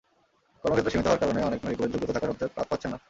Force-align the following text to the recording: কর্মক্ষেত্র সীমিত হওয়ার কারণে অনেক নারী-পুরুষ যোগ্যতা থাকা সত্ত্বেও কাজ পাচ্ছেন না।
কর্মক্ষেত্র 0.61 0.91
সীমিত 0.93 1.07
হওয়ার 1.07 1.21
কারণে 1.23 1.39
অনেক 1.49 1.59
নারী-পুরুষ 1.63 1.91
যোগ্যতা 1.93 2.13
থাকা 2.15 2.27
সত্ত্বেও 2.29 2.55
কাজ 2.57 2.65
পাচ্ছেন 2.71 2.89
না। 2.93 2.97